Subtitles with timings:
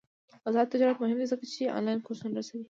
[0.47, 2.59] آزاد تجارت مهم دی ځکه چې آنلاین کورسونه رسوي.